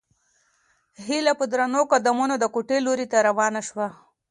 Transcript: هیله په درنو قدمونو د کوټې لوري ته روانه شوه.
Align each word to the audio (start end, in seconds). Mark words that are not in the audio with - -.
هیله 1.07 1.33
په 1.39 1.45
درنو 1.51 1.81
قدمونو 1.91 2.35
د 2.39 2.45
کوټې 2.53 2.77
لوري 2.85 3.05
ته 3.11 3.17
روانه 3.27 3.61
شوه. 3.67 3.87